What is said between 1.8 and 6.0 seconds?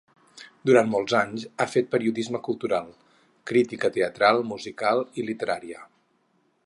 periodisme cultural: crítica teatral, musical i literària.